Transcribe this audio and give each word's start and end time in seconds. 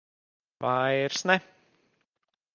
Vairs 0.59 1.25
ne. 1.25 1.37